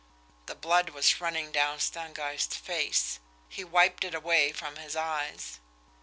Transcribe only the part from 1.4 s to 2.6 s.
down Stangeist's